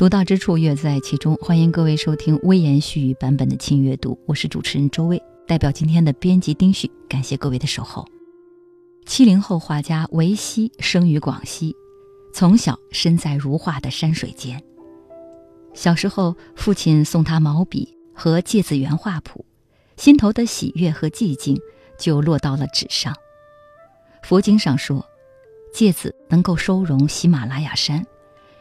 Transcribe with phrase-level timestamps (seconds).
[0.00, 1.36] 独到之处，乐在其中。
[1.42, 8.08] 欢迎各位收听微言絮语版本的轻阅读，我是主持人周薇，代表今天的编辑丁旭，感谢各位的守候。
[9.04, 11.76] 七零后画家维西生于广西，
[12.32, 14.58] 从小身在如画的山水间。
[15.74, 19.44] 小时候，父亲送他毛笔和芥子园画谱，
[19.98, 21.60] 心头的喜悦和寂静
[21.98, 23.14] 就落到了纸上。
[24.22, 25.04] 佛经上说，
[25.74, 28.02] 芥子能够收容喜马拉雅山，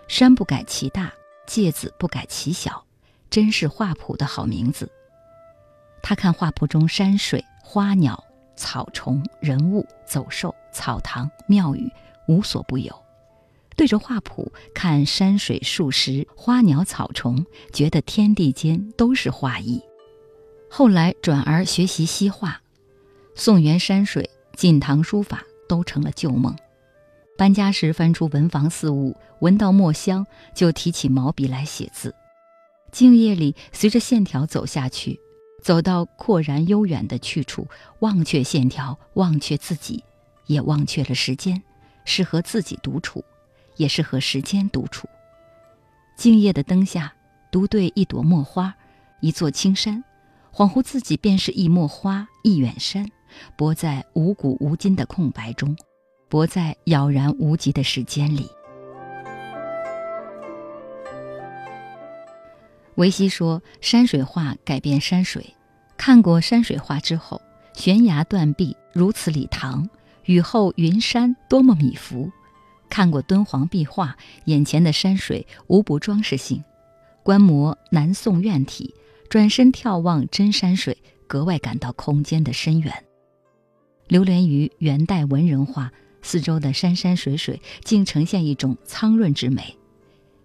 [0.09, 1.09] 山不改其大。
[1.49, 2.85] 芥子不改其小，
[3.31, 4.87] 真是画谱的好名字。
[6.03, 8.23] 他看画谱中山水、花鸟、
[8.55, 11.91] 草虫、人物、走兽、草堂、庙宇，
[12.27, 12.95] 无所不有。
[13.75, 17.43] 对着画谱看山水、树石、花鸟、草虫，
[17.73, 19.81] 觉得天地间都是画意。
[20.69, 22.61] 后来转而学习西画，
[23.33, 26.55] 宋元山水、晋唐书法都成了旧梦。
[27.39, 32.13] 搬家时翻出文房四物，闻到墨香，就提起毛笔来写字。
[32.91, 35.17] 静夜里，随着线条走下去，
[35.63, 37.65] 走到阔然悠远的去处，
[37.99, 40.03] 忘却线条，忘却自己，
[40.47, 41.63] 也忘却了时间，
[42.03, 43.23] 是和自己独处，
[43.77, 45.07] 也是和时间独处。
[46.17, 47.13] 静夜的灯下，
[47.49, 48.75] 独对一朵墨花，
[49.21, 50.03] 一座青山，
[50.53, 53.09] 恍惚自己便是一墨花，一远山，
[53.55, 55.73] 泊在无古无今的空白中。
[56.29, 58.47] 泊在杳然无极的时间里。
[62.95, 65.55] 维西说：“山水画改变山水，
[65.97, 67.41] 看过山水画之后，
[67.73, 69.89] 悬崖断壁如此礼堂，
[70.25, 72.29] 雨后云山多么米芾；
[72.89, 76.63] 看过敦煌壁画，眼前的山水无不装饰性。
[77.23, 78.93] 观摩南宋院体，
[79.29, 82.93] 转身眺望真山水，格外感到空间的深远。
[84.07, 89.77] 流连于元代文人画。”四周的山山水水竟呈现一种苍润之美，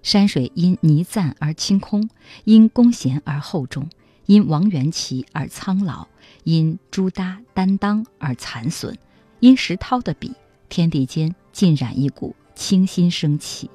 [0.02, 2.08] 山水因倪瓒而清空，
[2.44, 3.88] 因弓弦而厚重，
[4.26, 6.06] 因王元祁而苍老，
[6.44, 8.96] 因朱耷担当而残损，
[9.40, 10.32] 因石涛的笔，
[10.68, 13.70] 天地间尽染一股清新生气。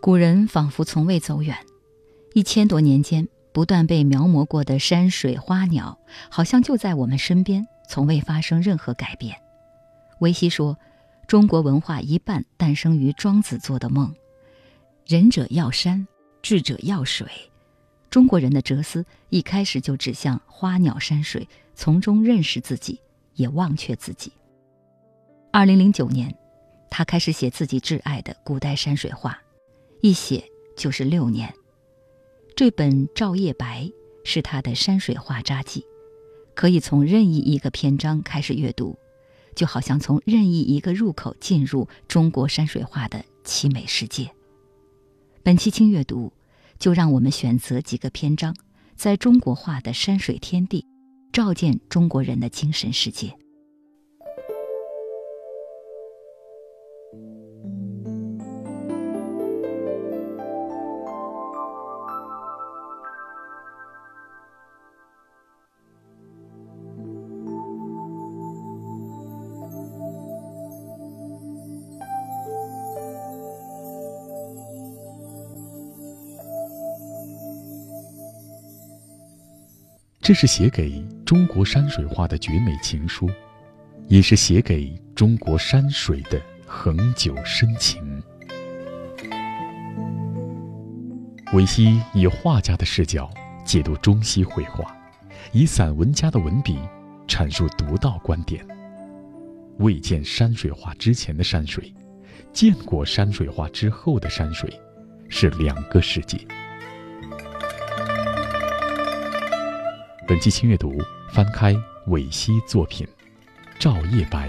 [0.00, 1.56] 古人仿佛从未走远，
[2.34, 3.28] 一千多年间。
[3.52, 5.98] 不断被描摹过的山水花鸟，
[6.30, 9.36] 好像就在我们身边，从未发生任何改变。
[10.20, 10.78] 维希说
[11.28, 14.14] ：“中国文化一半诞生于庄子做的梦，
[15.06, 16.06] 仁者要山，
[16.40, 17.26] 智者要水。
[18.08, 23.00] 中国人的哲思一开始就指向花鸟山水，从中认识自己，
[23.34, 24.32] 也忘却自己。”
[25.52, 26.34] 二零零九年，
[26.88, 29.38] 他开始写自己挚爱的古代山水画，
[30.00, 30.42] 一写
[30.76, 31.52] 就是六年。
[32.54, 33.84] 这本《照夜白》
[34.24, 35.84] 是他的山水画札记，
[36.54, 38.98] 可以从任意一个篇章开始阅读，
[39.56, 44.30] 就好像从任意一个入口进入中国山水画的凄美世界。
[45.42, 46.30] 本期轻阅读，
[46.78, 48.54] 就让我们选择几个篇章，
[48.96, 50.86] 在中国画的山水天地，
[51.32, 53.34] 照见中国人的精神世界。
[80.22, 83.28] 这是写给中国山水画的绝美情书，
[84.06, 88.22] 也是写给中国山水的恒久深情。
[91.52, 93.28] 维希以画家的视角
[93.64, 94.96] 解读中西绘画，
[95.50, 96.78] 以散文家的文笔
[97.26, 98.64] 阐述独到观点。
[99.78, 101.92] 未见山水画之前的山水，
[102.52, 104.72] 见过山水画之后的山水，
[105.28, 106.38] 是两个世界。
[110.32, 110.98] 本期轻阅读，
[111.30, 111.76] 翻开
[112.06, 113.06] 韦希作品
[113.78, 114.48] 《照夜白》，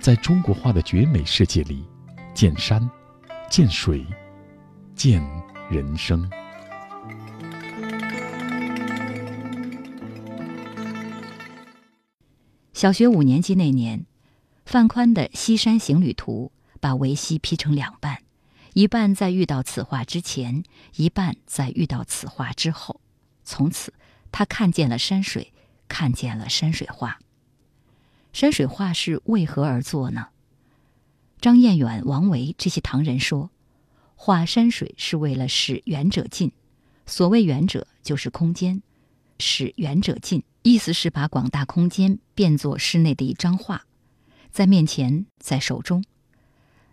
[0.00, 1.84] 在中国画的绝美世界里，
[2.32, 2.90] 见山，
[3.50, 4.06] 见水，
[4.94, 5.22] 见
[5.70, 6.26] 人生。
[12.72, 14.06] 小学五年级那年，
[14.64, 16.50] 范宽的《西山行旅图》
[16.80, 18.22] 把维西劈成两半，
[18.72, 20.62] 一半在遇到此画之前，
[20.96, 23.02] 一半在遇到此画之后，
[23.44, 23.92] 从此。
[24.32, 25.52] 他看见了山水，
[25.86, 27.20] 看见了山水画。
[28.32, 30.28] 山水画是为何而作呢？
[31.40, 33.50] 张彦远、王维这些唐人说，
[34.16, 36.50] 画山水是为了使远者近。
[37.04, 38.82] 所谓远者，就是空间。
[39.38, 43.84] 使远者近，意思是把广大空间变作室内的一张画，
[44.50, 46.04] 在面前，在手中。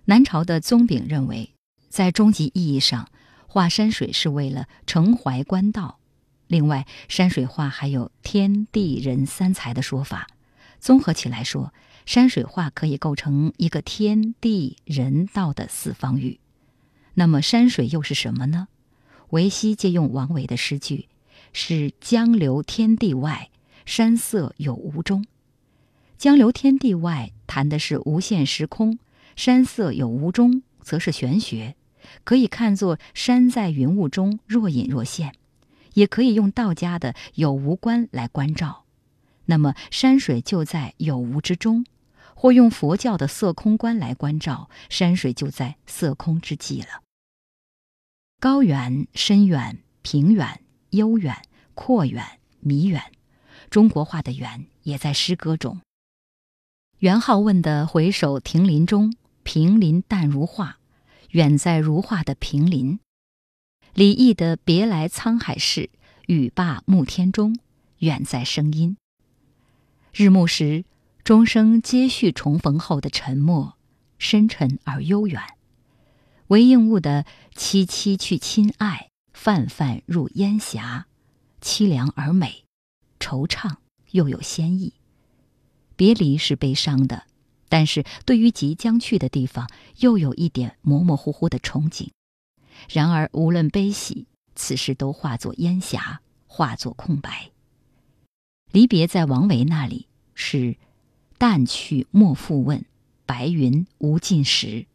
[0.05, 1.53] 南朝的宗炳认为，
[1.89, 3.07] 在终极意义上，
[3.45, 5.98] 画山水是为了承怀官道。
[6.49, 10.27] 另外，山水画还有天地人三才的说法。
[10.79, 11.71] 综合起来说，
[12.07, 16.39] 山水画可以构成一个天地人道的四方域。
[17.13, 18.67] 那么，山水又是什么呢？
[19.29, 21.07] 维希借用王维的诗句
[21.53, 23.51] ：“是江流天地外，
[23.85, 25.23] 山色有无中。”
[26.17, 28.97] 江流天地外谈的是无限时空。
[29.35, 31.75] 山色有无中，则是玄学，
[32.23, 35.35] 可以看作山在云雾中若隐若现，
[35.99, 38.85] 也可以用道家的有无观来关照。
[39.45, 41.85] 那么山水就在有无之中，
[42.35, 47.03] 或用佛教的色空观来关照，山水就在色空之际了。
[48.39, 50.61] 高远、深远、平远、
[50.91, 51.41] 悠远、
[51.73, 53.11] 阔远、迷远，
[53.69, 55.81] 中国画的远也在诗歌中。
[56.99, 59.13] 元好问的“回首亭林中”。
[59.41, 60.77] 平林淡如画，
[61.31, 62.99] 远在如画的平林。
[63.99, 65.89] 李益的“别来沧海事，
[66.27, 67.59] 语罢暮天钟”，
[67.99, 68.95] 远在声音。
[70.13, 70.85] 日暮时，
[71.25, 73.73] 钟声接续重逢后的沉默，
[74.17, 75.41] 深沉而悠远。
[76.47, 81.07] 韦应物的“凄凄去亲爱，泛泛入烟霞”，
[81.61, 82.63] 凄凉而美，
[83.19, 83.75] 惆怅
[84.11, 84.93] 又有仙意。
[85.97, 87.23] 别离是悲伤的。
[87.67, 92.07] 但是对于即将去的地方，又有一点模模糊糊的憧憬。
[92.87, 97.51] 然而，无论悲喜，此时都化作烟霞，化作空白。
[98.71, 100.77] 离别在王维那里是
[101.37, 102.85] “淡去莫复问，
[103.25, 104.85] 白云无尽时”，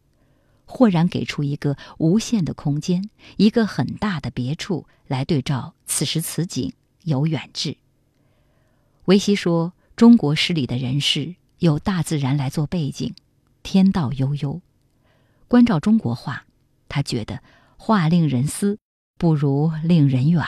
[0.65, 6.73] 豁然给出一个无限的空间，一个很大的别处来对照此时此景，
[7.03, 7.77] 有远志。
[9.05, 11.35] 维希说，中国诗里的人事。
[11.59, 13.15] 有大自然来做背景，
[13.63, 14.61] 天道悠悠。
[15.47, 16.45] 关照中国画，
[16.89, 17.41] 他觉得
[17.77, 18.79] 画令人思，
[19.17, 20.43] 不如令人远。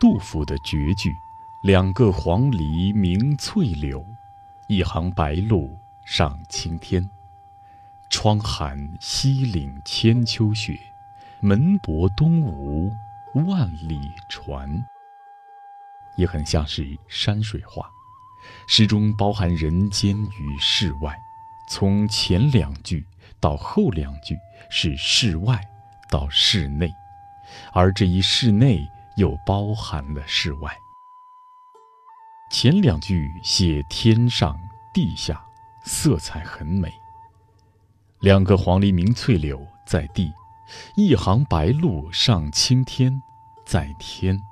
[0.00, 1.10] 杜甫的绝句
[1.64, 4.04] ：“两个黄鹂鸣翠柳。”
[4.68, 5.68] 一行白鹭
[6.06, 7.06] 上青天，
[8.16, 10.78] 窗含西岭千秋雪，
[11.40, 12.92] 门泊东吴
[13.48, 14.86] 万里船。
[16.14, 17.90] 也很像是山水画，
[18.68, 21.18] 诗中包含人间与世外，
[21.68, 23.04] 从前两句
[23.40, 24.38] 到后两句
[24.70, 25.60] 是室外
[26.08, 26.94] 到室内，
[27.72, 30.72] 而这一室内又包含了室外。
[32.48, 34.56] 前两句写天上
[34.92, 35.44] 地下，
[35.82, 36.94] 色彩很美。
[38.24, 40.32] 两个黄鹂鸣翠柳在地，
[40.94, 43.22] 一行白鹭上青天，
[43.66, 44.42] 在天。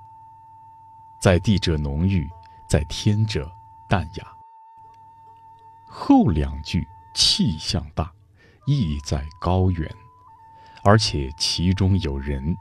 [1.19, 2.31] 在地者浓郁，
[2.69, 3.51] 在天者
[3.89, 4.27] 淡雅。
[5.87, 8.13] 后两句气象大，
[8.67, 9.91] 意在高远，
[10.85, 12.55] 而且其中有人。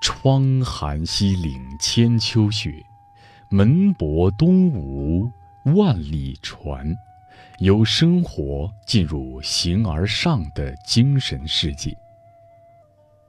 [0.00, 2.84] 窗含西岭千秋雪。
[3.48, 5.30] 门泊东吴
[5.76, 6.92] 万里船，
[7.58, 11.96] 由生活进入形而上的精神世界。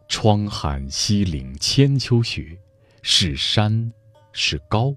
[0.07, 2.57] 窗含西岭千秋雪，
[3.01, 3.91] 是山，
[4.33, 4.93] 是高，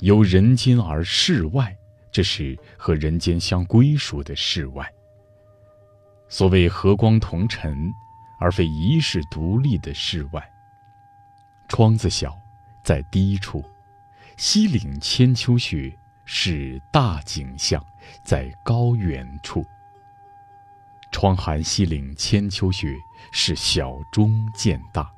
[0.00, 1.76] 由人间而世外，
[2.12, 4.88] 这是和人间相归属的世外。
[6.28, 7.76] 所谓和光同尘，
[8.40, 10.42] 而非一世独立的世外。
[11.68, 12.36] 窗子小，
[12.84, 13.64] 在低处。
[14.36, 15.96] 西岭千秋雪
[16.26, 17.82] 是大景象，
[18.22, 19.64] 在高远处。
[21.12, 22.94] 窗含西岭千秋雪
[23.32, 25.10] 是小中见大，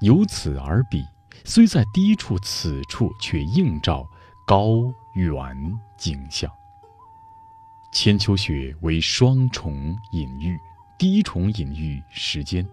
[0.00, 1.06] 由此而比，
[1.44, 4.04] 虽在低处，此处却映照
[4.46, 6.50] 高远景象。
[7.92, 10.58] 千秋雪为双重隐喻，
[10.98, 12.66] 第一重隐喻时间，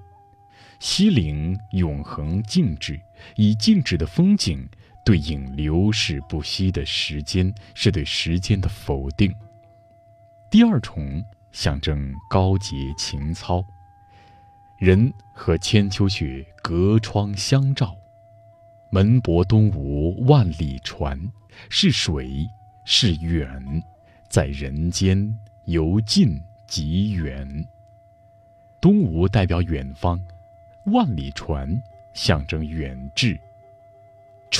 [0.79, 3.00] 西岭永恒静止，
[3.36, 4.67] 以静止的风景。
[5.05, 9.33] 对应流逝不息的时间，是对时间的否定。
[10.50, 13.63] 第二重象征高洁情操，
[14.79, 17.95] 人和千秋雪隔窗相照。
[18.89, 21.19] 门泊东吴万里船，
[21.69, 22.47] 是水，
[22.83, 23.83] 是远，
[24.27, 27.67] 在人间由近及远。
[28.81, 30.19] 东吴代表远方，
[30.85, 31.81] 万里船
[32.13, 33.39] 象征远志。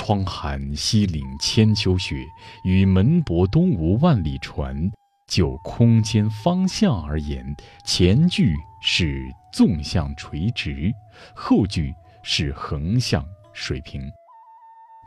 [0.06, 2.28] 窗含西岭千秋雪，
[2.64, 4.92] 与门泊东吴万里船，
[5.28, 7.44] 就空间方向而言，
[7.84, 10.94] 前句是纵向垂直，
[11.34, 14.08] 后句是横向水平。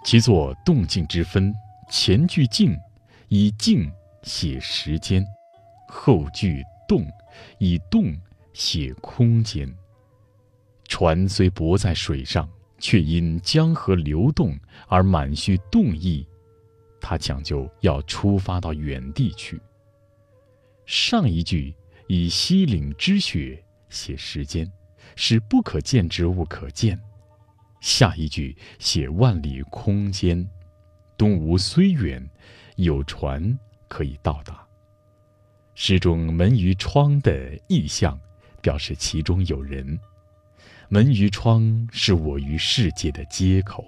[0.04, 1.54] 其作动静之分，
[1.88, 2.76] 前句静，
[3.28, 3.88] 以静
[4.24, 5.22] 写时间；
[5.86, 7.06] 后句动，
[7.60, 8.12] 以动
[8.52, 9.72] 写空间。
[10.88, 16.26] 船虽泊在水上，却因江河流动而满蓄动意。
[17.00, 19.60] 他讲究要出发到远地去。
[20.84, 21.74] 上一句
[22.06, 24.70] 以西岭之雪写时间，
[25.16, 26.96] 使不可见之物可见；
[27.80, 30.48] 下一句写万里空间，
[31.16, 32.28] 东吴虽远，
[32.76, 34.66] 有船可以到达。
[35.74, 38.18] 诗中门与窗的意象，
[38.60, 39.98] 表示其中有人。
[40.88, 43.84] 门与窗是我与世界的接口。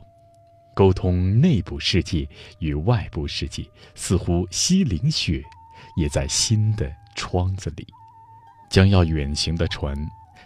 [0.74, 2.26] 沟通内部世界
[2.58, 3.64] 与外部世界，
[3.94, 5.42] 似乎西岭雪
[5.96, 7.86] 也在新的窗子里。
[8.70, 9.96] 将要远行的船，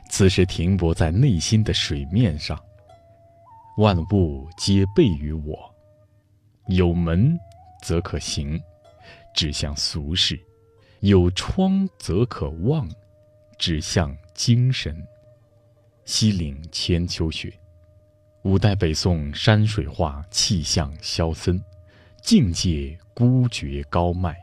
[0.08, 2.58] 此时停泊在内心的水面上。
[3.76, 5.74] 万物皆备于我，
[6.68, 7.36] 有门
[7.82, 8.60] 则可行，
[9.34, 10.36] 指向俗世；
[11.00, 12.88] 有窗则可望，
[13.58, 14.96] 指向精神。
[16.04, 17.52] 西岭千秋雪。
[18.42, 21.62] 五代北宋山水画气象萧森，
[22.20, 24.36] 境界孤绝高迈，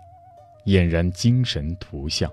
[0.65, 2.31] 俨然精神图像。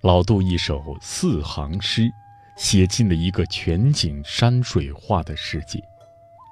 [0.00, 2.10] 老杜一首四行诗，
[2.56, 5.80] 写尽了一个全景山水画的世界，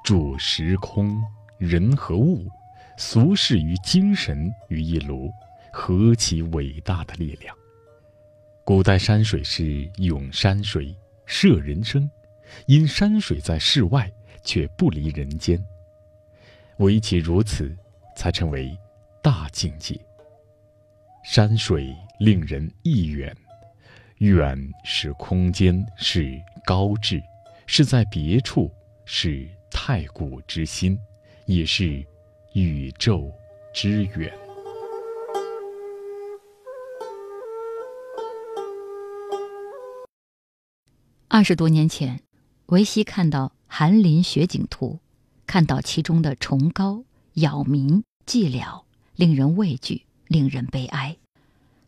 [0.04, 1.21] 著时空、
[1.59, 2.47] 人和物、
[2.97, 5.33] 俗世与精神于一炉，
[5.73, 7.54] 何其伟大的力量！
[8.62, 10.95] 古代山水是咏山水，
[11.26, 12.11] 摄人生。
[12.66, 14.11] 因山水在世外，
[14.45, 15.62] 却不离人间。
[16.78, 17.76] 唯其如此，
[18.16, 18.76] 才成为
[19.23, 19.99] 大境界。
[21.25, 23.35] 山水令人意远，
[24.19, 27.21] 远是空间，是高志，
[27.66, 28.71] 是在别处，
[29.04, 30.99] 是太古之心，
[31.47, 32.04] 也是
[32.52, 33.33] 宇宙
[33.73, 34.33] 之远。
[41.35, 42.21] 二十多年前。
[42.67, 45.00] 维西看到《寒林雪景图》，
[45.49, 48.85] 看到其中的崇高、杳冥、寂寥，
[49.17, 51.17] 令人畏惧，令人悲哀。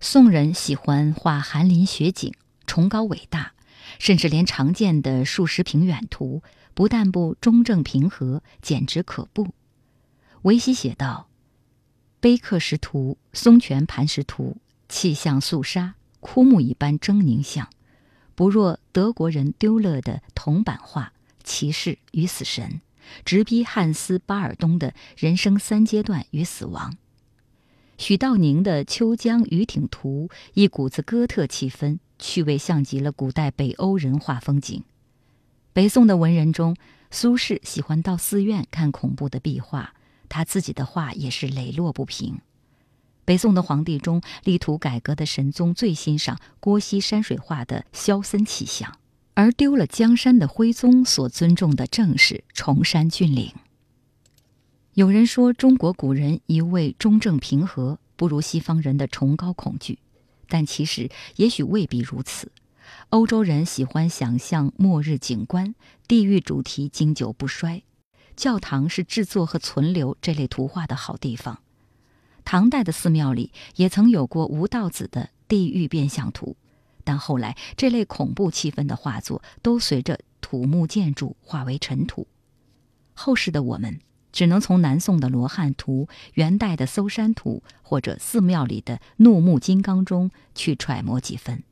[0.00, 2.34] 宋人喜欢画寒林雪景，
[2.66, 3.52] 崇高伟大，
[4.00, 6.42] 甚至连常见的数十平远图，
[6.74, 9.54] 不但不中正平和，简直可怖。
[10.42, 11.28] 维西写道
[12.18, 14.56] ：“碑刻石图、松泉磐石图，
[14.88, 17.68] 气象肃杀，枯木一般狰狞相。”
[18.36, 21.12] 不若德国人丢勒的铜版画
[21.42, 22.68] 《骑士与死神》，
[23.24, 26.96] 直逼汉斯·巴尔东的人生三阶段与死亡。
[27.96, 34.84] 许道宁的《秋江渔艇图》一股子哥特气氛，趣味像极了古代北欧人画风景。
[35.72, 36.76] 北宋的文人中，
[37.10, 39.94] 苏轼喜欢到寺院看恐怖的壁画，
[40.28, 42.40] 他自己的画也是磊落不平。
[43.26, 48.96] 北宋的皇帝中，力图改革的神宗最欣赏郭熙山水画的萧森气象，
[49.34, 53.52] 而丢了江山的徽宗所尊重的正是崇山峻岭。
[54.94, 59.98] 有人说，中国古人一味中正平和，不如西方人的崇高恐惧，
[60.48, 62.52] 但其实也许未必如此。
[63.08, 65.74] 欧洲人喜欢想象末日景观，
[66.06, 67.82] 地狱主题经久不衰，
[68.36, 71.58] 教堂是制作和存留这类图画的好地方。
[72.46, 76.56] 唐代的寺庙里也曾有过吴道子的地狱变相图，
[77.02, 82.28] 但后来这类恐怖气氛的画作都随着土木建筑化为尘土。
[83.14, 83.98] 后世的我们
[84.30, 91.64] 只能从南宋的罗汉图、元代的搜山图或者寺庙里的怒目金刚中去揣摩几分。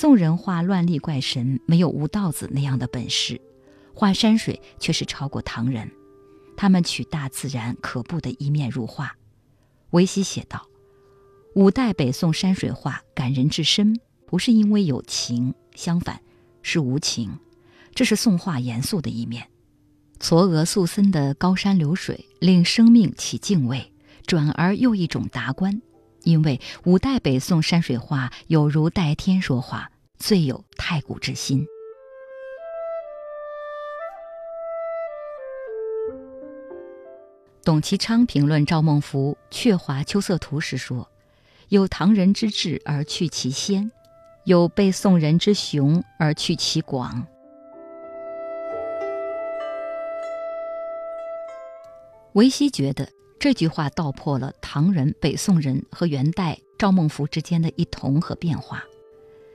[0.00, 3.40] 宋人画乱立怪神没有吴道子那样的本事，
[3.92, 5.90] 画山水却是超过唐人。
[6.56, 9.16] 他们取大自然可怖的一面入画。
[9.90, 10.68] 维希写道
[11.56, 16.20] ：“五代北宋山水画感人至深，不是因为有情，相反，
[16.62, 17.36] 是无情。
[17.92, 19.48] 这是宋画严肃的一面。
[20.20, 23.92] 嵯峨肃森的高山流水，令生命起敬畏，
[24.24, 25.82] 转而又一种达观。”
[26.28, 31.66] 因为五代北宋山水画有如代天说话，最有太古之心。
[37.64, 41.08] 董其昌评论赵孟頫《鹊华秋色图》时说
[41.70, 43.90] ：“有唐人之志而去其先，
[44.44, 47.26] 有背宋人之雄而去其广。
[52.34, 53.08] 维希觉得
[53.38, 58.82] 这句话道破了唐人、北宋人和元代赵孟頫之间的一同和变化，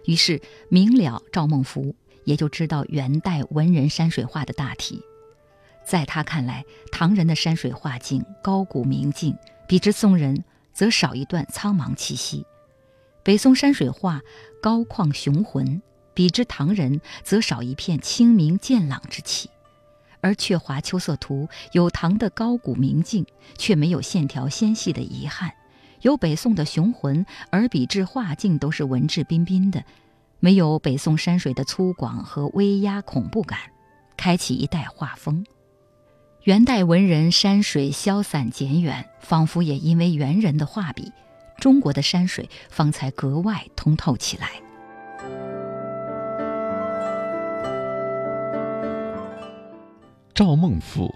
[0.06, 5.02] 于是明了赵孟頫，也就知道元代文人山水画的大体。
[5.86, 6.64] 在他看来，
[6.94, 9.36] 唐人的山水画境高古明净，
[9.68, 12.46] 比之宋人则少一段苍茫气息；
[13.22, 14.22] 北宋山水画
[14.62, 15.82] 高旷雄浑，
[16.14, 19.50] 比之唐人则少一片清明健朗之气。
[20.24, 23.26] 而《鹊华秋色图》有唐的高古明净，
[23.58, 25.50] 却没有线条纤细的遗憾；
[26.02, 29.84] 有北宋的雄浑，而笔致画境都是文质彬彬的，
[30.40, 33.60] 没有北宋山水的粗犷和威压恐怖感，
[34.16, 35.46] 开启一代画风。
[36.44, 41.12] 元代文人山水消散简远，仿佛也因为元人的画笔，
[41.58, 44.63] 中国的山水方才格外通透起来。
[50.34, 51.14] 赵孟頫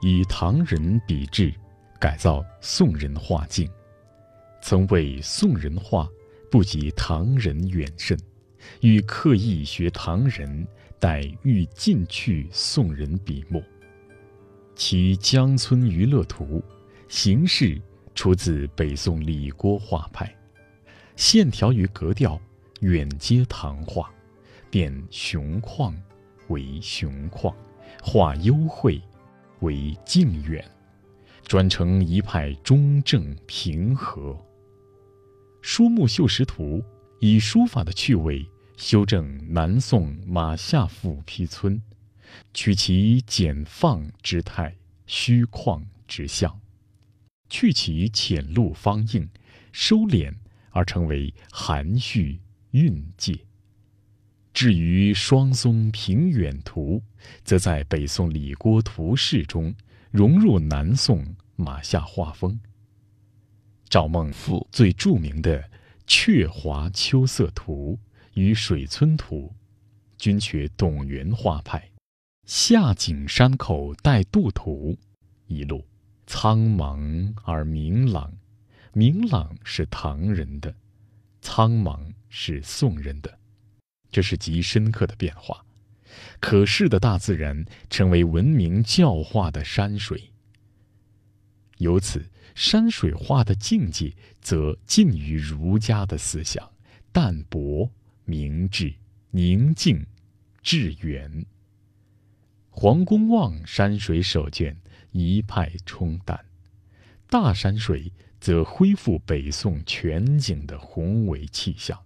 [0.00, 1.52] 以唐人笔致
[2.00, 3.70] 改造宋人画境，
[4.62, 6.08] 曾为宋人画
[6.50, 8.18] 不及唐人远甚，
[8.80, 10.66] 欲刻意学唐人，
[10.98, 13.62] 待欲尽去宋人笔墨。
[14.74, 16.44] 其《江村娱乐图》
[17.06, 17.78] 形式
[18.14, 20.34] 出自北宋李郭画派，
[21.16, 22.40] 线条与格调
[22.80, 24.10] 远接唐画，
[24.70, 25.94] 变雄旷
[26.48, 27.54] 为雄旷。
[28.06, 29.00] 化幽晦，
[29.60, 30.62] 为静远，
[31.46, 34.38] 转成一派中正平和。
[35.62, 36.84] 书目绣石图
[37.18, 41.80] 以书法的趣味修正南宋马下府批村，
[42.52, 46.60] 取其简放之态、虚旷之象，
[47.48, 49.26] 去其浅露方硬、
[49.72, 50.30] 收敛，
[50.72, 52.38] 而成为含蓄
[52.72, 53.34] 蕴藉。
[54.54, 57.02] 至于《双松平远图》，
[57.42, 59.74] 则在北宋李郭图式中
[60.12, 62.60] 融入南宋马下画风。
[63.88, 65.60] 赵孟頫最著名的
[66.06, 67.98] 《鹊华秋色图》
[68.40, 69.52] 与《水村图》，
[70.16, 71.78] 均取董源画派，
[72.46, 74.96] 《下景山口带渡图》
[75.48, 75.84] 一路
[76.28, 78.32] 苍茫而明朗，
[78.92, 80.72] 明朗是唐人的，
[81.40, 83.36] 苍茫是宋人的。
[84.14, 85.66] 这是极深刻的变化，
[86.38, 90.30] 可视的大自然成为文明教化的山水。
[91.78, 96.70] 由此，山水画的境界则近于儒家的思想，
[97.10, 97.90] 淡泊、
[98.24, 98.94] 明志、
[99.32, 100.06] 宁静、
[100.62, 101.44] 致远。
[102.70, 104.76] 黄公望山水手卷
[105.10, 106.38] 一派冲淡，
[107.28, 112.03] 大山水则恢复北宋全景的宏伟气象。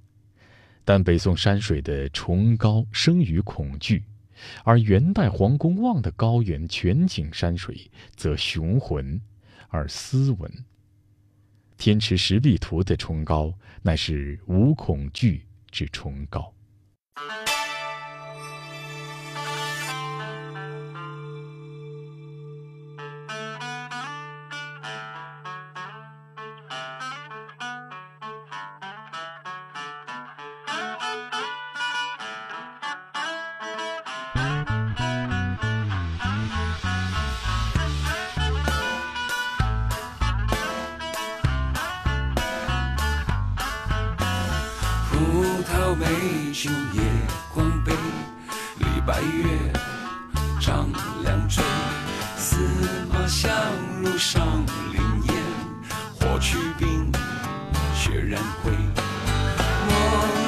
[0.88, 4.02] 但北宋山水的崇高生于恐惧，
[4.64, 9.20] 而元代黄公望的高原全景山水则雄浑
[9.68, 10.50] 而斯文。
[11.76, 16.54] 天池石壁图的崇高，乃是无恐惧之崇高。
[45.18, 46.06] 葡萄美
[46.52, 47.02] 酒夜
[47.52, 47.92] 光杯，
[48.76, 49.72] 李白月，
[50.60, 50.88] 张
[51.24, 51.60] 良追。
[52.36, 52.56] 司
[53.12, 53.50] 马相
[54.00, 54.40] 如上
[54.92, 55.34] 林烟，
[56.20, 57.10] 火去病，
[57.96, 58.70] 雪染灰。
[59.88, 59.90] 莫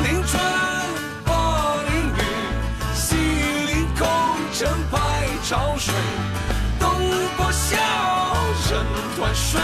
[0.04, 0.40] 令春，
[1.26, 2.20] 花淋雨，
[2.94, 4.06] 西陵空
[4.52, 5.92] 城拍潮水。
[6.78, 6.88] 东
[7.36, 7.76] 坡笑，
[8.70, 9.60] 人断水。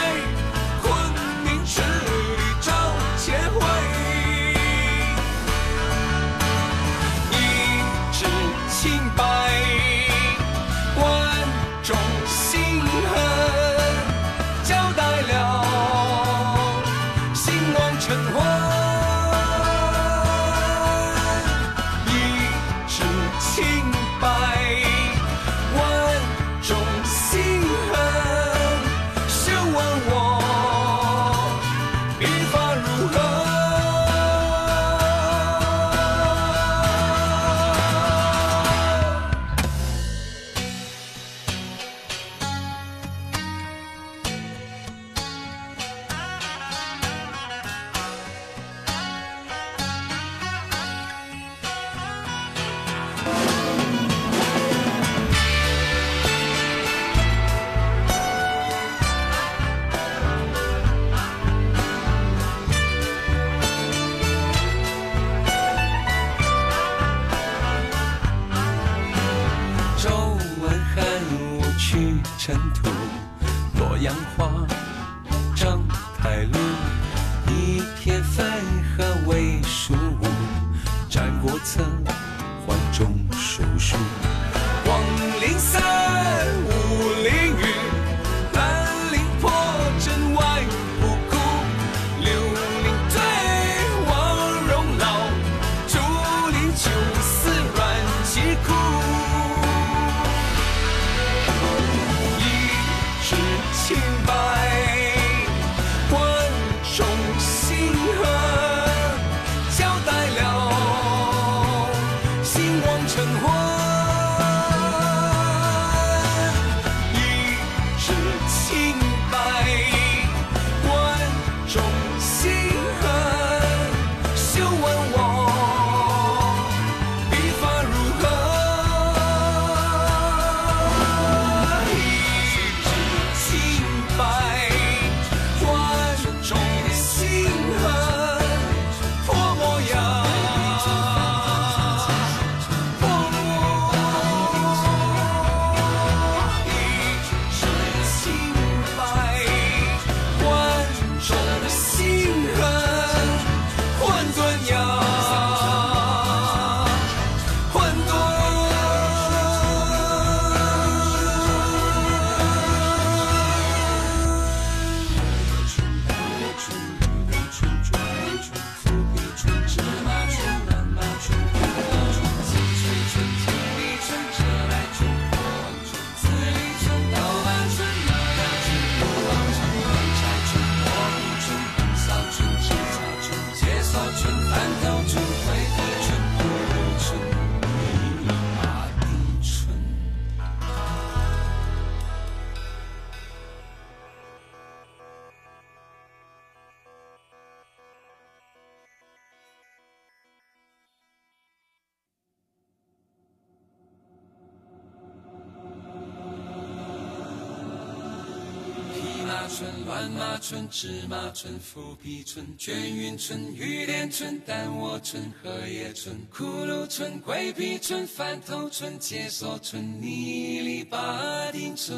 [210.68, 221.96] 芝麻村、富皮村、卷云村、玉莲村、蛋窝村、荷叶村、骷髅村、桂皮村、饭头村、解锁村、泥里巴丁村。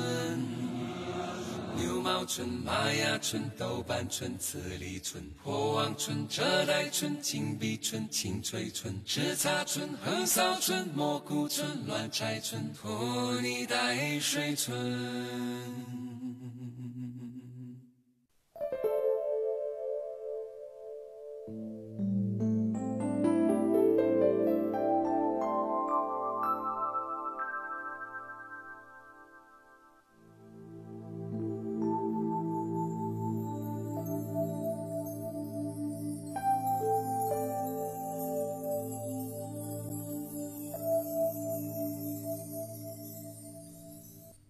[1.76, 16.27] 牛毛村、麻雅村、豆瓣村、慈利村、火旺村、折袋村、金碧村、青翠村、赤茶村、横骚村、蘑菇村、乱柴村、拖泥带水村。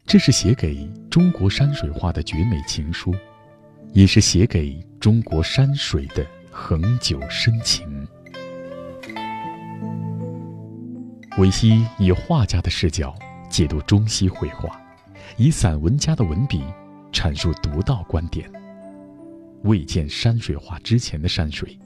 [0.08, 3.14] 这是写给中国山水画的绝美情书，
[3.92, 8.08] 也是写给中国山水的恒久深情。
[11.36, 13.14] 维希以画家的视角
[13.50, 14.80] 解读中西绘画，
[15.36, 16.64] 以散文家的文笔
[17.12, 18.50] 阐述独到观点。
[19.64, 21.78] 未见山水画之前的山水，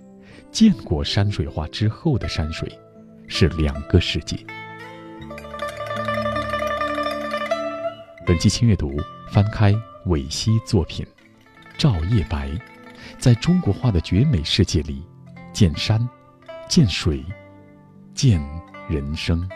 [0.53, 2.71] 见过山水画之后的山水，
[3.27, 4.37] 是两个世界。
[8.25, 8.97] 本期轻阅读
[9.33, 9.75] 翻开
[10.07, 11.05] 韦希作品
[11.77, 12.49] 《照夜白》，
[13.19, 15.03] 在中国画的绝美世界里，
[15.53, 16.09] 见山，
[16.69, 17.25] 见水，
[18.15, 18.41] 见
[18.89, 19.49] 人生。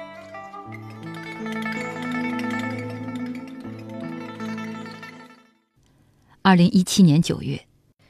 [6.43, 7.67] 二零一七年九月，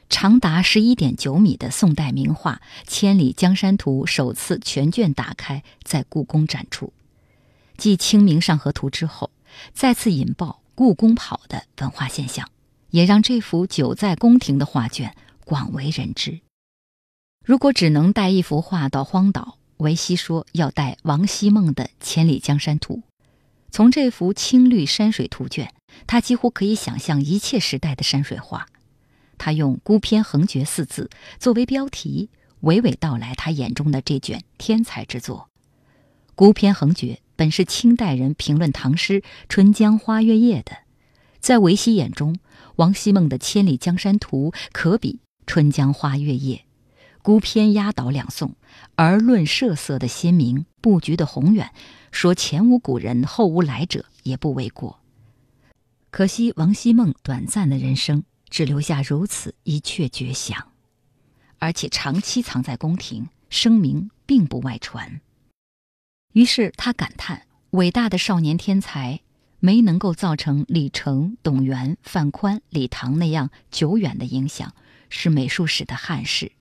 [0.08, 6.94] 长达十一点九米的宋代名画《千里江山图》首次全卷打开，在故宫展出。
[7.76, 9.30] 继《清明上河图》之后，
[9.72, 12.48] 再次引爆故宫跑的文化现象，
[12.90, 15.14] 也让这幅久在宫廷的画卷
[15.44, 16.40] 广为人知。
[17.44, 22.94] 如果只能带一幅画到荒岛，维希说要带王希孟的《千里江山图》。
[23.70, 25.72] 从这幅青绿山水图卷，
[26.06, 28.66] 他几乎可以想象一切时代的山水画。
[29.38, 32.30] 他用“孤篇横绝”四字作为标题，
[32.62, 35.50] 娓娓道来他眼中的这卷天才之作。
[36.34, 40.78] “孤篇横绝”本是清代人评论唐诗《春江花月夜》的，
[41.38, 42.38] 在维希眼中，
[42.76, 45.12] 王希孟的《千里江山图》可比
[45.46, 46.56] 《春江花月夜》。
[47.22, 48.54] 孤篇压倒两宋，
[48.94, 51.72] 而论设色的鲜明，布局的宏远，
[52.12, 55.00] 说前无古人后无来者也不为过。
[56.10, 60.68] 可惜王希孟短暂的人生只留下如此一阙绝响，
[61.58, 65.20] 而且长期藏在宫廷，声名并不外传。
[66.36, 69.20] 于是他感叹：伟大的少年天才
[69.58, 74.74] 没能够造成李成、董源、范宽、李唐那样久远的影响，
[75.08, 76.52] 是美术史的憾事。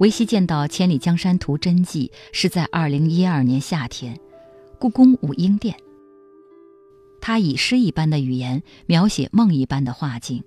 [0.00, 4.18] 维希见到《千里江山图》真迹是在二零一二年夏天，
[4.78, 5.76] 故宫武英殿。
[7.20, 10.42] 他以诗一般的语言描写梦一般的画境，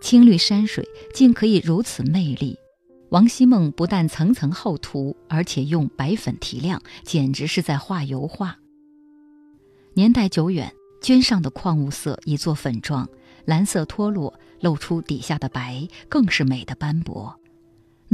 [0.00, 2.58] 青绿山水竟可以如此魅力。
[3.10, 8.56] 王希孟不但层层厚涂，而且用白粉提亮，简直是在画油画。
[9.92, 10.72] 年代久远，
[11.02, 13.06] 绢上的矿物色已作粉状，
[13.44, 17.38] 蓝色脱落，露出底下的白，更是美的斑驳。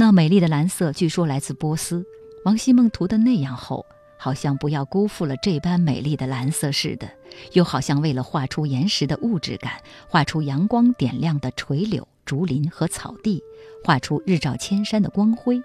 [0.01, 2.03] 那美丽的蓝色，据说来自波斯。
[2.43, 3.85] 王希孟涂的那样厚，
[4.17, 7.07] 好像不要辜负了这般美丽的蓝色似的，
[7.53, 9.73] 又好像为了画出岩石的物质感，
[10.09, 13.43] 画出阳光点亮的垂柳、竹林和草地，
[13.83, 15.61] 画出日照千山的光辉。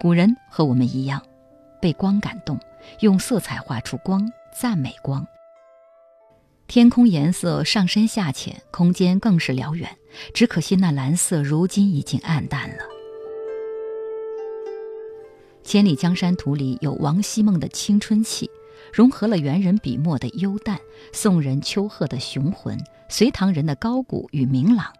[0.00, 1.22] 古人和我们一样，
[1.80, 2.58] 被光感动，
[3.02, 5.24] 用色彩画出光，赞美光。
[6.66, 9.96] 天空颜色上深下浅，空间更是辽远。
[10.34, 12.82] 只可惜那蓝色如今已经暗淡了。
[15.64, 18.48] 《千里江山图》里有王希孟的青春气，
[18.92, 20.78] 融合了元人笔墨的幽淡，
[21.12, 24.92] 宋人丘壑的雄浑，隋唐人的高古与明朗。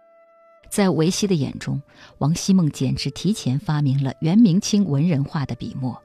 [0.69, 1.81] 在维希的眼中，
[2.17, 6.01] 王希孟简直提前发明了元明清文人画的笔墨。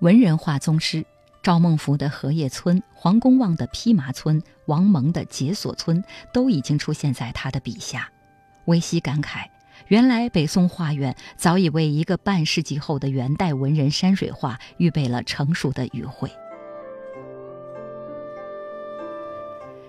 [0.00, 1.06] 文人画宗师
[1.42, 6.02] 赵孟頫的荷叶村、黄公望的披麻村、王蒙的解锁村，
[6.34, 8.10] 都已经出现在他的笔下。
[8.66, 9.49] 维希感慨。
[9.88, 16.30] 原来北宋画院早已为一个半世纪后的元代文人山水画预备了成熟的语汇。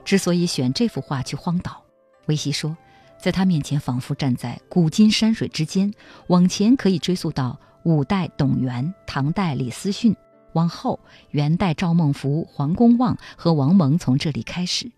[0.04, 1.84] 之所以选这幅画去荒岛，
[2.26, 2.76] 维希说，
[3.20, 5.94] 在他面前仿佛站在古今山水之间，
[6.28, 10.16] 往前可以追溯到五代董源、唐代李思训，
[10.54, 11.00] 往后
[11.30, 14.92] 元代赵孟頫、黄公望和王蒙从这里开始，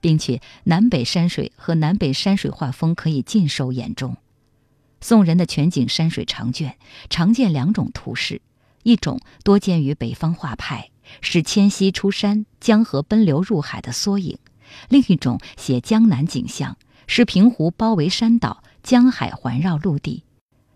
[0.00, 4.16] 并且南北山水和南北山水画风可以尽收眼中。
[5.00, 6.76] 宋人的全景山水长卷
[7.08, 8.42] 常见两种图式，
[8.82, 14.36] 一种多见于北方画派，是迁徙出山、江河奔流入海的缩影；
[14.88, 20.24] 另一种写江南景象，是平湖包围山岛，江海环绕陆地。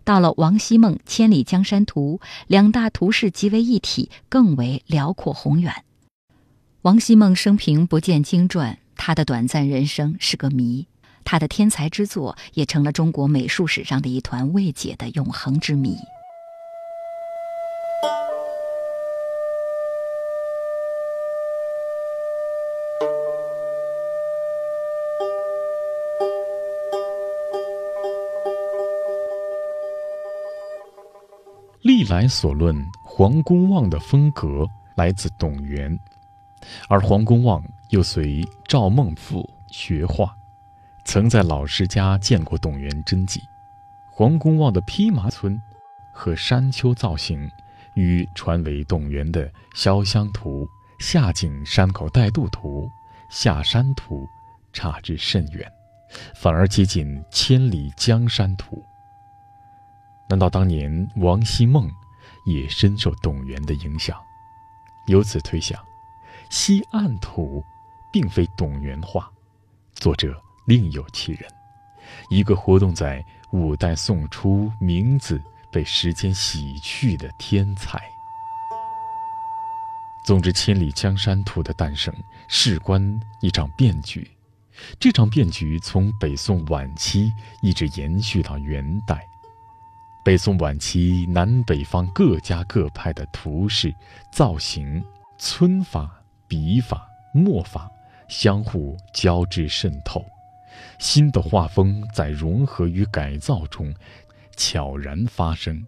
[0.03, 5.83] 到了王希孟《千里江山图》，两大图式集为一体，更为辽阔宏远。
[6.83, 10.85] 王希孟生平不见经传，他的短暂人生是个谜。
[11.25, 15.97] 他的天才之作也成了中国美术史上的一团未解的永恒之谜。
[31.81, 35.99] 历来所论，黄公望的风格来自董源，
[36.87, 40.35] 而黄公望又随赵孟頫学画。
[41.05, 43.41] 曾在老师家见过董源真迹，
[44.11, 45.61] 黄公望的披麻村
[46.11, 47.49] 和山丘造型，
[47.93, 50.65] 与传为董源的《潇湘图》
[50.99, 52.81] 《下井山口带渡图》
[53.29, 54.23] 《下山图》
[54.73, 55.71] 差之甚远，
[56.35, 58.75] 反而接近《千里江山图》。
[60.27, 61.89] 难道当年王希孟
[62.47, 64.19] 也深受董源的影响？
[65.05, 65.79] 由此推想，
[66.49, 67.61] 《西岸图》
[68.11, 69.31] 并非董源画，
[69.93, 70.41] 作者。
[70.65, 71.49] 另有其人，
[72.29, 78.01] 一个活动在五代宋初，名字被时间洗去的天才。
[80.25, 82.11] 总之，《千里江山图》的诞生
[82.47, 84.27] 事关一场变局，
[84.99, 89.23] 这场变局从北宋晚期一直延续到元代。
[90.23, 93.93] 北宋晚期，南北方各家各派的图式、
[94.31, 95.05] 造型、
[95.37, 97.87] 皴法、笔法、墨法
[98.27, 100.25] 相互交织渗透。
[100.99, 103.93] 新的画风在融合与改造中
[104.55, 105.85] 悄然发生。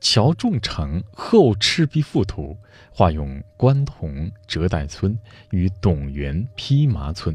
[0.00, 2.56] 乔仲成《后赤壁赋图》
[2.92, 5.18] 画用关同折带村
[5.50, 7.34] 与董源披麻村。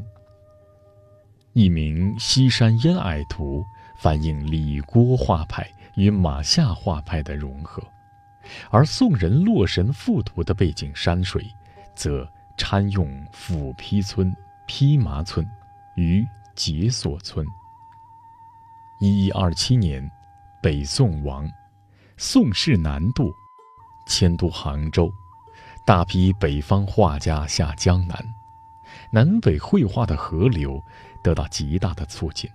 [1.53, 3.61] 一名《西山烟霭图》
[4.01, 7.81] 反映李郭画派与马夏画派的融合，
[8.69, 11.43] 而宋人《洛神赋图》的背景山水，
[11.95, 14.33] 则掺用斧劈村。
[14.71, 15.43] 披麻村
[15.95, 16.23] 与
[16.59, 17.47] 解锁村。
[18.99, 20.05] 一一二七年，
[20.61, 21.49] 北宋亡，
[22.17, 23.33] 宋室南渡，
[24.05, 25.09] 迁都杭州，
[25.85, 28.35] 大批北方画家下江南，
[29.09, 30.83] 南北绘画的河流
[31.23, 32.51] 得到极大的促进。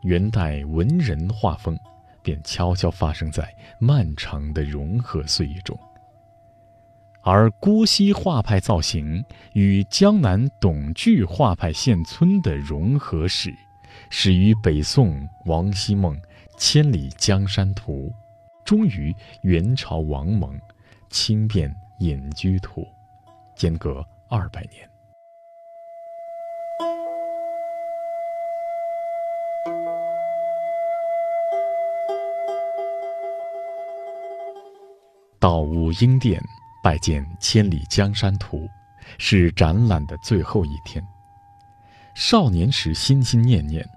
[0.00, 1.78] 元代文人画风
[2.22, 5.78] 便悄悄发生在漫长的融合岁月中。
[7.22, 13.54] 而郭熙画派造型与江南董巨画派现村的融合史，
[14.08, 16.16] 始于北宋王希孟
[16.56, 18.10] 《千里江山图》，
[18.64, 20.56] 终于元朝王蒙
[21.10, 22.80] 《轻便隐居图》，
[23.54, 24.88] 间隔二百年。
[35.38, 36.42] 到武英殿。
[36.82, 38.58] 拜见《千里江山图》，
[39.18, 41.04] 是展览的最后一天。
[42.14, 43.88] 少年时心心念念，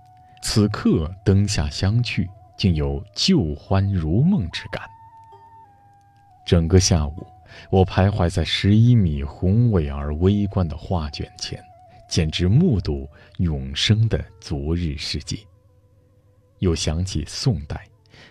[0.42, 4.84] 此刻灯下相聚，竟有旧欢如梦之感。
[6.46, 7.26] 整个下午，
[7.70, 11.64] 我徘徊在十一米宏伟而微观的画卷前，
[12.10, 15.38] 简直目睹永生的昨日世界。
[16.60, 17.88] 又想起宋代，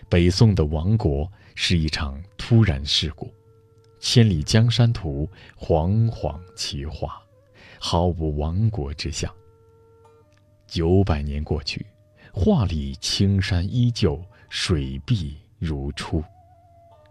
[0.07, 3.27] 北宋的亡国是一场突然事故。
[4.01, 5.29] 《千里江山图》
[5.63, 7.21] 煌煌其画，
[7.79, 9.31] 毫无亡国之象。
[10.65, 11.85] 九百年过去，
[12.33, 16.23] 画里青山依旧，水碧如初，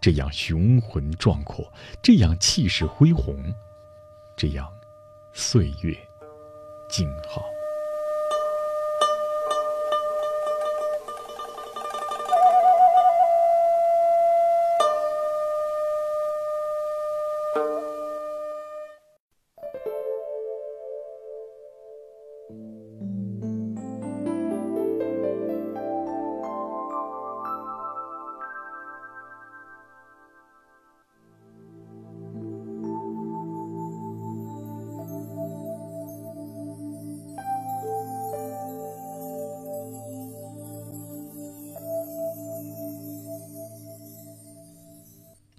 [0.00, 1.72] 这样雄浑壮阔，
[2.02, 3.36] 这样气势恢宏，
[4.36, 4.68] 这样
[5.32, 5.96] 岁月
[6.88, 7.44] 静好。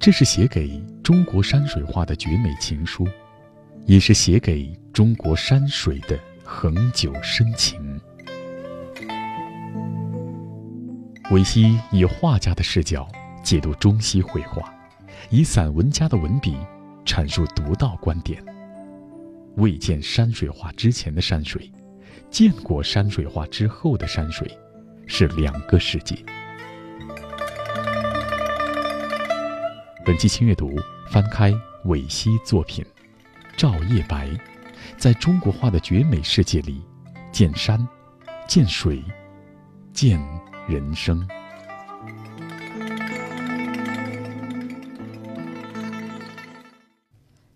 [0.02, 3.08] 这是写给中国山水画的绝美情书，
[3.86, 8.02] 也是写给中国山水的恒久深情。
[11.30, 13.08] 维希以画家的视角
[13.44, 14.74] 解读中西绘画，
[15.30, 16.58] 以散文家的文笔
[17.06, 18.44] 阐述独到观点。
[19.58, 21.72] 未见山水画之前的山水，
[22.32, 24.50] 见过山水画之后的山水，
[25.06, 26.16] 是两个世界。
[30.12, 30.76] 本期轻阅读，
[31.10, 31.54] 翻开
[31.86, 32.86] 韦希作品
[33.56, 34.28] 《照夜白》，
[34.98, 36.82] 在中国画的绝美世界里，
[37.32, 37.88] 见山，
[38.46, 39.02] 见水，
[39.94, 40.22] 见
[40.68, 41.26] 人生。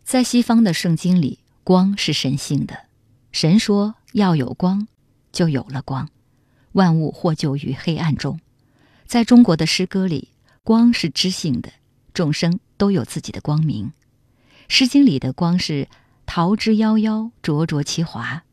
[0.05, 2.85] 在西方的圣经里，光是神性的，
[3.33, 4.87] 神说要有光，
[5.33, 6.07] 就有了光，
[6.71, 8.39] 万物获救于黑暗中。
[9.05, 10.29] 在中国的诗歌里，
[10.63, 11.69] 光是知性的。
[12.15, 13.87] 众生都有自己的光明，
[14.69, 15.89] 《诗经》里的光是
[16.25, 18.43] 桃之夭夭，灼灼其华；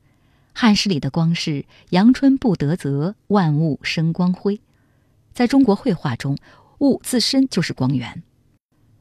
[0.52, 4.60] 汉诗里的光是阳春布德泽，万物生光辉。
[5.32, 6.36] 在中国绘画中，
[6.80, 8.24] 物自身就是光源。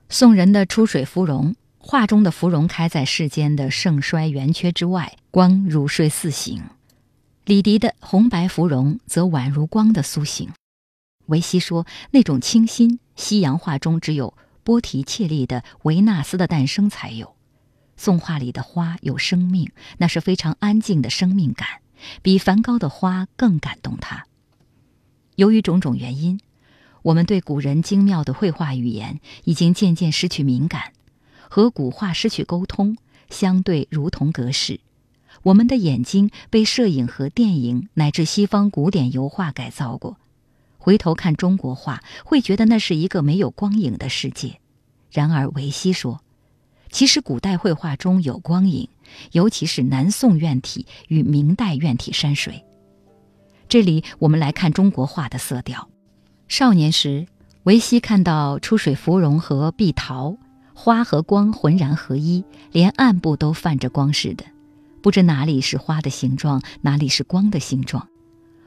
[0.09, 6.59] 宋人的出水芙蓉，画中的芙蓉开在世间的盛衰圆缺之外，光如睡似醒；
[7.45, 10.47] 李迪的红白芙蓉则宛如光的苏醒。
[11.26, 14.36] 维西说，那种清新，西洋画中只有。
[14.64, 17.36] 波提切利的维纳斯的诞生才有，
[17.97, 21.68] 宋画里的花有生命，那是非常安静的生命感，
[22.22, 24.26] 比梵高的花更感动他。
[25.36, 26.39] 由于种种原因，
[27.01, 30.93] 我们对古人精妙的绘画语言已经渐渐失去敏感，
[31.49, 32.97] 和古画失去沟通，
[33.30, 34.80] 相对如同隔世。
[35.43, 40.18] 我们的眼睛被摄影和电影乃至西方古典油画改造过。
[40.82, 44.60] 回头看中国画，会觉得那是一个没有光影的世界。
[45.12, 46.22] 然而维西说，
[46.90, 48.90] 其实古代绘画中有光影，
[49.32, 52.66] 尤其是南宋院体与明代院体山水。
[53.70, 55.88] 这里我们来看中国画的色调。
[56.48, 57.28] 少年时，
[57.64, 60.36] 维西看到出水芙蓉和碧桃，
[60.74, 64.46] 花和光浑然合一，连暗部都泛着光似的，
[65.04, 68.08] 不知哪里是花的形状，哪里是光的形状。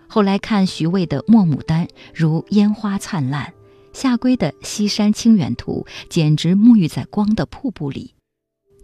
[0.06, 3.52] 后来看徐渭的《墨牡丹》，如烟花灿烂；
[3.92, 8.14] 夏圭的《西山清远图》，简直沐浴在光的瀑布里；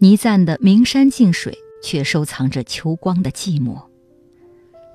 [0.00, 1.52] 倪瓒的《名山净水》，
[1.86, 3.82] 却收藏着秋光的寂寞。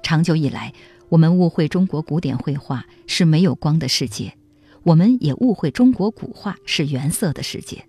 [0.03, 0.73] 长久以来，
[1.09, 4.33] 我们误会中国古典绘画是没有光的世界，
[4.83, 7.85] 我们也误会中国古画是原色的世界。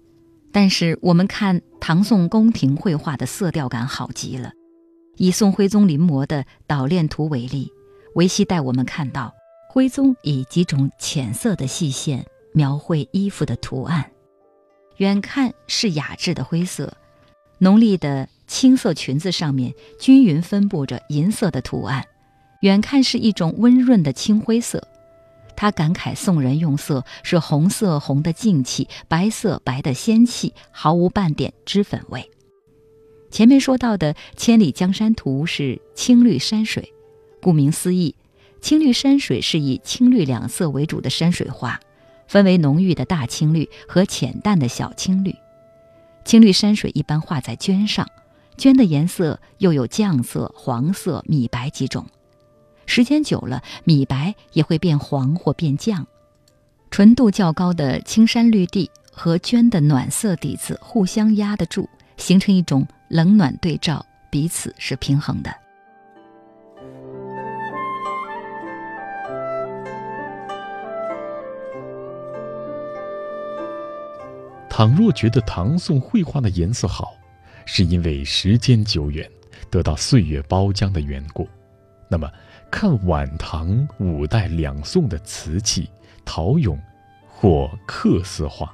[0.52, 4.52] 但是，我们看唐宋宫廷绘画的色调感好极了。
[5.18, 7.70] 以宋徽宗临摹的《捣练图》为例，
[8.16, 9.32] 维希带我们看到
[9.68, 14.10] 徽宗以几种浅色的细线描绘衣服的图案，
[14.96, 16.92] 远看是雅致的灰色，
[17.58, 18.28] 浓丽的。
[18.48, 22.04] 青色裙子上面均匀分布着银色的图案，
[22.60, 24.86] 远看是一种温润的青灰色。
[25.56, 32.30] 他感慨宋人用色是红色红的静气，白色白的仙气，毫无半点脂粉味。
[33.32, 36.94] 前面说到的《千里江山图》是青绿山水，
[37.46, 38.16] 顾名思义，
[38.60, 41.78] 青绿山水是以青绿两色为主的山水画，
[42.26, 45.32] 分为浓郁的大青绿和浅淡的小青绿。
[46.24, 48.04] 青绿山水一般画在绢上。
[48.56, 52.04] 绢的颜色又有绛色、黄色、米白几种，
[52.84, 56.04] 时间久了，米白也会变黄或变绛。
[56.90, 65.65] 纯度较高的青山绿地和绢的暖色底子互相压得住，形成一种冷暖对照，彼此是平衡的。
[74.76, 77.14] 倘若觉得唐宋绘画的颜色好，
[77.64, 79.26] 是因为时间久远，
[79.70, 81.48] 得到岁月包浆的缘故。
[82.10, 82.30] 那么，
[82.70, 85.88] 看晚唐、五代、两宋的瓷器、
[86.26, 86.78] 陶俑
[87.26, 88.70] 或刻丝画，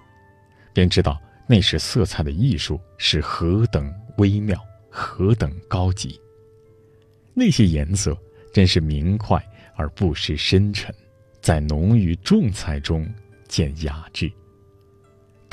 [0.73, 6.21] 便知道那时色彩的艺术是何等微妙、何等高级。
[7.33, 8.19] 那些颜色
[8.53, 9.41] 真是明快
[9.77, 10.93] 而不失深沉，
[11.41, 13.09] 在浓郁重彩中
[13.47, 14.29] 见雅致。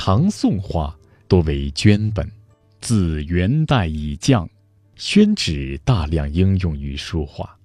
[0.01, 0.97] 唐宋画
[1.27, 2.31] 多为绢本。
[2.79, 4.49] 自元代以降，
[4.95, 7.57] 宣纸大量应用于书画，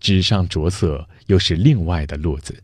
[0.00, 2.60] 纸上着色又是另外的路子。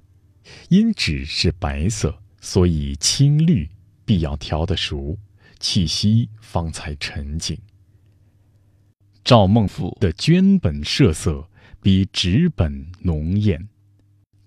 [0.70, 3.70] 因纸是白色，所以青绿
[4.04, 5.16] 必要调得熟，
[5.60, 7.56] 气息方才沉静。
[9.22, 11.48] 赵孟頫的绢本设色
[11.80, 13.60] 比纸本浓艳，《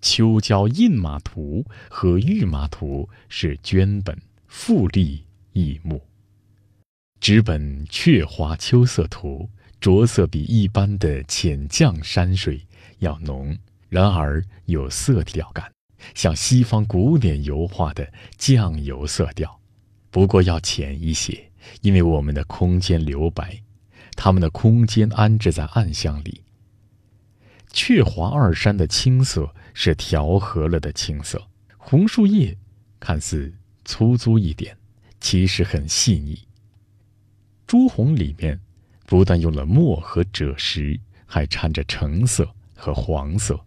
[0.02, 4.22] 秋郊印马图》和《御马图》是绢本，
[4.52, 5.24] 富丽
[5.54, 6.02] 异目。
[7.22, 9.48] 纸本《鹊华秋色图》
[9.80, 12.60] 着色比一般的浅绛山水
[12.98, 13.56] 要浓，
[13.90, 15.72] 然而有色调感，
[16.16, 19.58] 像西方古典油画的酱油色调，
[20.10, 23.62] 不过要浅一些，因为我们的空间留白，
[24.16, 26.42] 他们的空间安置在暗巷里。
[27.72, 31.48] 鹊华二山的青色是调和了的青色，
[31.78, 32.58] 红树叶
[33.00, 33.54] 看似
[33.90, 34.78] 粗粗一点，
[35.20, 36.38] 其实很细腻。
[37.66, 38.60] 朱红里面
[39.08, 43.60] 不但用了墨和赭石，还掺着橙色和黄色，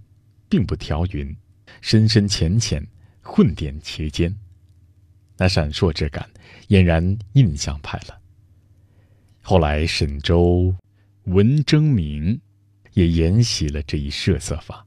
[0.49, 1.37] 并不调匀，
[1.81, 2.87] 深深浅浅
[3.21, 4.33] 混点其间，
[5.37, 6.31] 那闪烁之感
[6.69, 8.17] 俨然印象派了。
[9.41, 10.73] 后来沈周、
[11.25, 12.41] 文征明
[12.93, 14.87] 也沿袭了这一设色法。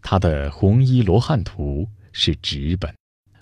[0.00, 2.94] 他的《红衣罗汉图》是纸本，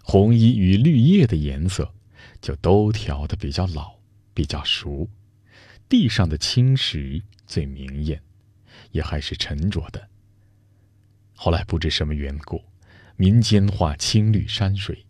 [0.03, 1.93] 红衣与绿叶的颜色
[2.41, 4.01] 就都调的比较老。
[4.33, 5.07] 比较熟，
[5.89, 8.23] 地上的青石最明艳，
[8.93, 10.09] 也还是沉着的。
[11.35, 12.63] 后来不知什么缘故，
[13.17, 15.05] 民间画青绿山水，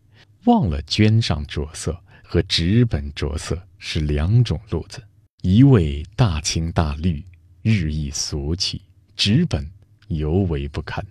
[0.47, 5.01] 忘了绢上着色和纸本着色是两种路子。
[5.43, 7.25] 一味大青大绿，
[7.63, 8.81] 日益俗气；
[9.15, 9.71] 纸本
[10.09, 11.07] 尤为不堪。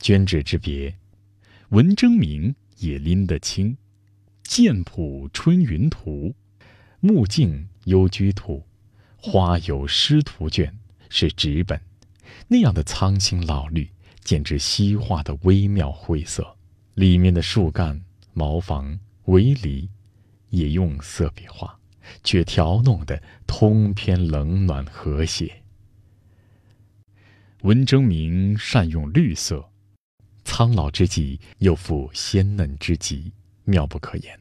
[0.00, 0.96] 绢纸之别，
[1.70, 3.72] 文征明也拎得清，
[4.42, 6.34] 《剑谱春云图》。
[7.00, 8.64] 木镜幽居图，
[9.16, 11.80] 花有诗图卷是纸本，
[12.48, 13.90] 那样的苍青老绿，
[14.22, 16.56] 简直西画的微妙灰色。
[16.94, 18.00] 里面的树干、
[18.32, 19.88] 茅房、围篱，
[20.50, 21.78] 也用色笔画，
[22.24, 25.62] 却调弄得通篇冷暖和谐。
[27.62, 29.68] 文征明善用绿色，
[30.46, 33.32] 苍老之际又复鲜嫩之极，
[33.64, 34.38] 妙不可言。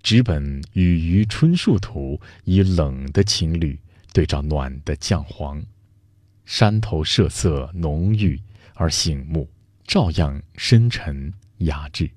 [0.00, 3.78] 纸本《与渔春树图》以冷的青绿
[4.12, 5.62] 对照暖的绛黄，
[6.44, 8.40] 山头设色浓郁
[8.74, 9.50] 而醒目，
[9.84, 12.08] 照样深沉雅致。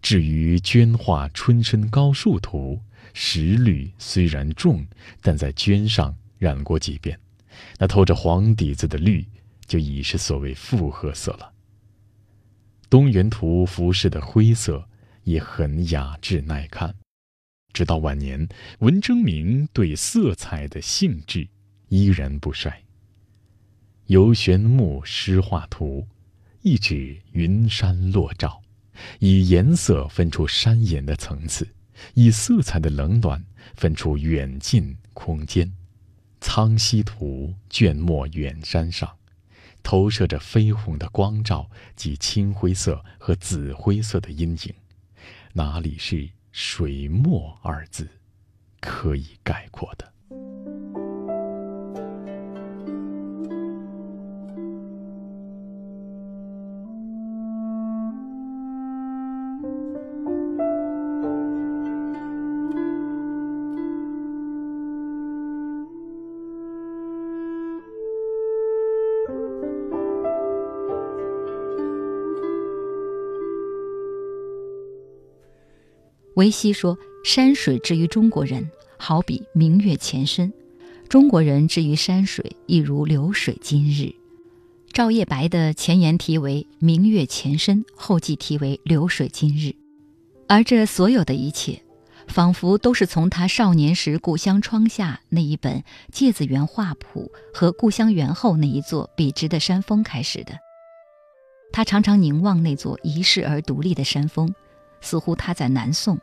[0.00, 2.80] 至于绢画《春深高树图》，
[3.12, 4.86] 石绿虽然重，
[5.20, 7.18] 但在绢上染过几遍，
[7.78, 9.26] 那透着黄底子的绿
[9.66, 11.52] 就已是所谓复合色了。
[12.90, 14.88] 东园图服饰的灰色。
[15.26, 16.94] 也很雅致耐看，
[17.72, 21.48] 直到晚年，文征明对色彩的兴致
[21.88, 22.84] 依然不衰。
[24.06, 26.06] 游玄牧诗画图，
[26.62, 28.62] 一指云山落照，
[29.18, 31.66] 以颜色分出山岩的层次，
[32.14, 35.68] 以色彩的冷暖分出远近空间。
[36.40, 39.12] 苍溪图卷墨远山上，
[39.86, 44.74] 投射着绯红的光照及青灰色和紫灰色的阴影，
[45.52, 46.28] 哪里是？
[46.50, 48.08] 水墨二字，
[48.80, 50.12] 可以概括的。
[76.36, 80.50] 维希说：“山水之于中国人，好比明月前身；
[81.08, 84.14] 中国人之于山水，亦如流水今日。”
[84.92, 89.74] 赵叶白的前言题为“明月前身”，后记题为“流水今日”，
[90.46, 91.82] 而这所有的一切，
[92.28, 95.80] 仿佛都是从他少年时故乡窗下那一本
[96.12, 100.52] 《芥子园画谱》和故乡园后那一座笔直的山峰开始的。
[101.72, 104.54] 他常常凝望那座遗世而独立的山峰。
[105.02, 106.18] 似乎他在南宋，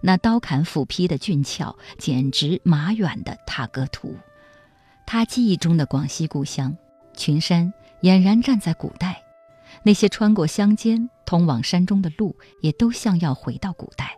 [0.00, 4.14] 那刀砍斧劈的俊俏，简直马远的踏歌图。
[5.06, 6.76] 他记忆中的广西故乡，
[7.16, 7.72] 群山
[8.02, 9.22] 俨然站在古代，
[9.82, 14.16] 那些穿过乡间通往山中的路，也都像要回到古代。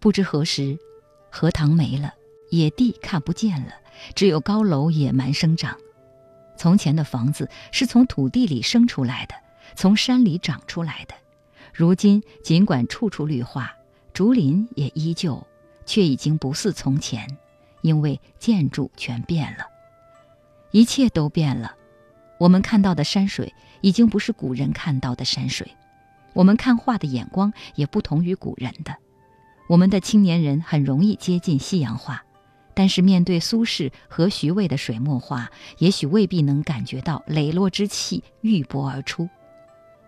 [0.00, 0.78] 不知何时，
[1.28, 2.14] 荷塘没了，
[2.50, 3.72] 野地看不见了，
[4.14, 5.76] 只有高楼野蛮生长。
[6.58, 9.34] 从前的房子是从土地里生出来的，
[9.76, 11.14] 从山里长出来的。
[11.72, 13.72] 如今尽管处处绿化，
[14.12, 15.46] 竹林也依旧，
[15.86, 17.38] 却已经不似从前，
[17.82, 19.64] 因为建筑全变了，
[20.72, 21.76] 一切都变了。
[22.38, 25.70] 我们看到的山水已经不是古人看到的山水，
[26.32, 28.96] 我们看画的眼光也不同于古人的。
[29.68, 32.24] 我们的青年人很容易接近西洋画。
[32.78, 39.28] 但是面对苏轼和徐渭的水墨画，也许未必能感觉到磊落之气欲搏而出。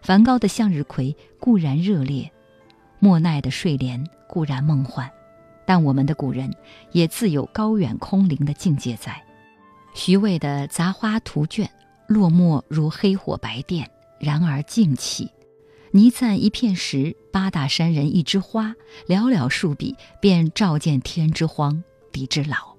[0.02, 2.30] 梵高的向日葵固然热烈，
[3.00, 5.10] 莫奈的睡莲固然梦幻，
[5.66, 6.48] 但我们的古人
[6.92, 9.20] 也自有高远空灵的境界在。
[9.92, 11.68] 徐渭的杂花图卷
[12.06, 13.90] 落墨如黑火白电，
[14.20, 15.26] 然而静气；
[15.90, 18.76] 倪瓒一片石，八大山人一枝花，
[19.08, 21.82] 寥寥数笔便照见天之荒。
[22.12, 22.76] 狄之老，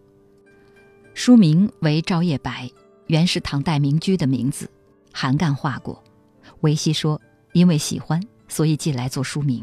[1.14, 2.70] 书名为照夜白，
[3.08, 4.70] 原是唐代名居的名字。
[5.14, 6.04] 韩干画过，
[6.62, 7.20] 维希说，
[7.54, 9.62] 因为喜欢，所以寄来做书名。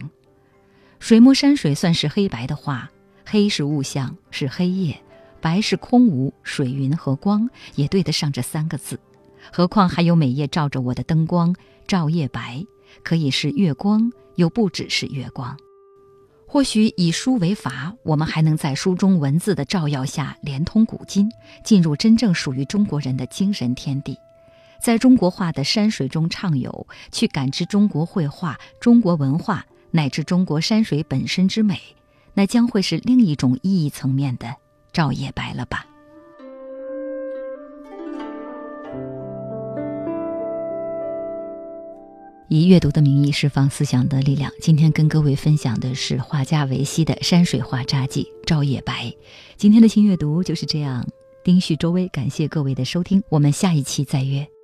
[0.98, 2.90] 水墨山水算是黑白的画，
[3.24, 4.94] 黑是物象，是黑夜；
[5.40, 8.98] 白是空无，水云和光，也对得上这三个字。
[9.52, 11.54] 何况还有每夜照着我的灯光，
[11.86, 12.66] 照夜白，
[13.02, 15.56] 可以是月光，又不只是月光。
[16.50, 21.30] 或许以书为法，我们还能在书中文字的照耀下，连通古今，
[21.62, 24.16] 进入真正属于中国人的精神天地，
[24.80, 31.78] 在中国画的山水中畅游，去感知中国绘画、中国文化乃至中国山水本身之美，
[32.32, 34.56] 那将会是另一种意义层面的
[34.90, 35.84] 照夜白了吧。
[42.48, 44.50] 以阅读的名义释放思想的力量。
[44.60, 49.06] 今天跟各位分享的是画家维西的山水画札记《照夜白》。
[49.56, 51.06] 今天的新阅读就是这样。
[51.44, 54.57] 丁旭、周薇，感谢各位的收听，我们下一期再约。